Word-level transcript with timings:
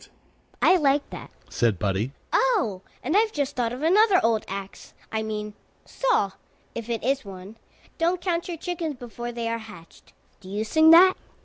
"I 0.63 0.77
like 0.77 1.07
that," 1.11 1.29
said 1.47 1.77
Buddie. 1.77 2.11
"Oh, 2.33 2.81
and 3.03 3.15
I've 3.15 3.31
just 3.31 3.55
thought 3.55 3.71
of 3.71 3.83
another 3.83 4.19
old 4.23 4.45
ax 4.47 4.95
I 5.11 5.21
mean 5.21 5.53
saw, 5.85 6.31
if 6.73 6.89
it 6.89 7.03
is 7.03 7.23
one 7.23 7.55
Don't 7.99 8.19
count 8.19 8.47
your 8.47 8.57
chickens 8.57 8.95
before 8.95 9.31
they 9.31 9.47
are 9.47 9.59
hatched. 9.59 10.13
Do 10.39 10.49
you 10.49 10.63
sing 10.63 10.89
that?" 10.89 11.15